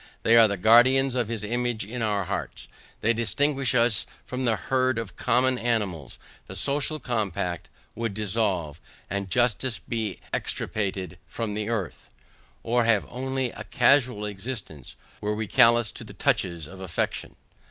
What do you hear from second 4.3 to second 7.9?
the herd of common animals. The social compact